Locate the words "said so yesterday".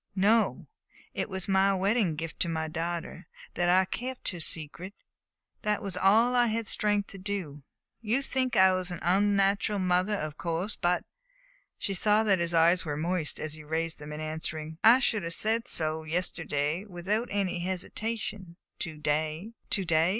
15.35-16.83